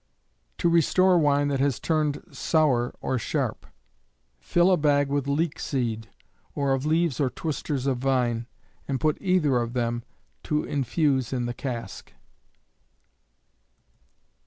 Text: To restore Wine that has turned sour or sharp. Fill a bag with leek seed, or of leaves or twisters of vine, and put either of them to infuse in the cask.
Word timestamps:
To 0.57 0.67
restore 0.67 1.19
Wine 1.19 1.49
that 1.49 1.59
has 1.59 1.79
turned 1.79 2.23
sour 2.31 2.95
or 3.01 3.19
sharp. 3.19 3.67
Fill 4.39 4.71
a 4.71 4.75
bag 4.77 5.09
with 5.09 5.27
leek 5.27 5.59
seed, 5.59 6.09
or 6.55 6.73
of 6.73 6.87
leaves 6.87 7.19
or 7.19 7.29
twisters 7.29 7.85
of 7.85 7.99
vine, 7.99 8.47
and 8.87 8.99
put 8.99 9.19
either 9.21 9.57
of 9.57 9.73
them 9.73 10.01
to 10.45 10.63
infuse 10.63 11.31
in 11.31 11.45
the 11.45 11.53
cask. 11.53 12.13